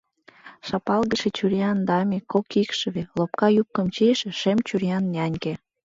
Шапалгыше 0.67 1.29
чуриян 1.37 1.79
даме, 1.87 2.19
кок 2.31 2.47
икшыве, 2.61 3.03
лопка 3.17 3.47
юбкым 3.61 3.87
чийыше, 3.95 4.29
шем 4.39 4.57
чуриян 4.67 5.05
няньке... 5.15 5.53